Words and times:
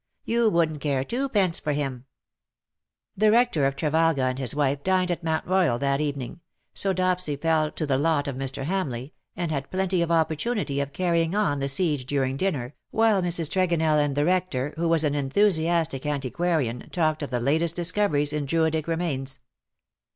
You 0.25 0.49
wouldn't 0.49 0.81
care 0.81 1.03
twopence 1.03 1.59
for 1.61 1.73
him.'' 1.73 2.05
'^WHO 3.19 3.21
KNOWS 3.21 3.21
NOT 3.21 3.21
CIRCE?" 3.21 3.29
259 3.29 3.29
The 3.29 3.31
Rector 3.31 3.65
of 3.67 3.75
Trevalga 3.75 4.23
and 4.31 4.39
his 4.39 4.55
wife 4.55 4.83
dined 4.83 5.11
at 5.11 5.23
Mount 5.23 5.45
Royal 5.45 5.77
that 5.77 6.01
evening, 6.01 6.39
so 6.73 6.91
Dopsy 6.91 7.35
fell 7.39 7.69
to 7.71 7.85
the 7.85 7.99
lot 7.99 8.27
of 8.27 8.35
Mr. 8.35 8.65
Hamleigh_, 8.65 9.11
and 9.35 9.51
had 9.51 9.69
plenty 9.69 10.01
of 10.01 10.09
opportunity 10.09 10.79
of 10.79 10.91
carrying 10.91 11.35
on 11.35 11.59
the 11.59 11.69
siege 11.69 12.07
during 12.07 12.35
diuner, 12.35 12.73
while 12.89 13.21
INIrs. 13.21 13.47
Tregonell 13.47 14.03
and 14.03 14.15
the 14.15 14.23
Rector_, 14.23 14.73
who 14.73 14.87
was 14.87 15.03
an 15.03 15.13
enthusiastic 15.13 16.07
antiquarian, 16.07 16.89
talked 16.89 17.21
of 17.21 17.29
the 17.29 17.39
latest 17.39 17.75
discoveries 17.75 18.33
in 18.33 18.47
Druidic 18.47 18.87
remains. 18.87 19.37